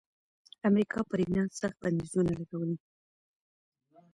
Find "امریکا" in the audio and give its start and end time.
0.69-0.99